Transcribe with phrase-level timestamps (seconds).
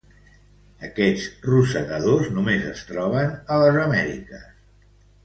[0.85, 4.49] Aquests rosegadors només es troben a les Amèriques.